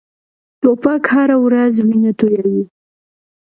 توپک 0.61 1.03
هره 1.13 1.37
ورځ 1.45 1.73
وینه 1.87 2.11
تویوي. 2.19 2.63